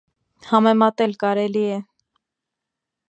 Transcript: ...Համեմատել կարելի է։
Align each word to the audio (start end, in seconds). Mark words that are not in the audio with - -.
...Համեմատել 0.51 1.13
կարելի 1.25 1.63
է։ 1.77 1.79